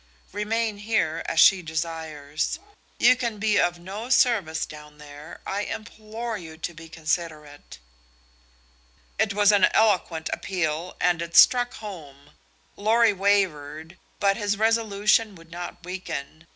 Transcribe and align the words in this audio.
Remain 0.33 0.77
here, 0.79 1.21
as 1.27 1.39
she 1.39 1.61
desires. 1.61 2.57
You 2.97 3.15
can 3.15 3.37
be 3.37 3.59
of 3.59 3.77
no 3.77 4.09
service 4.09 4.65
down 4.65 4.97
there. 4.97 5.41
I 5.45 5.61
implore 5.65 6.39
you 6.39 6.57
to 6.57 6.73
be 6.73 6.89
considerate." 6.89 7.77
It 9.19 9.35
was 9.35 9.51
an 9.51 9.65
eloquent 9.75 10.27
appeal, 10.33 10.97
and 10.99 11.21
it 11.21 11.35
struck 11.37 11.75
home. 11.75 12.31
Lorry 12.75 13.13
wavered, 13.13 13.99
but 14.19 14.37
his 14.37 14.57
resolution 14.57 15.35
would 15.35 15.51
not 15.51 15.83
weaken. 15.85 16.47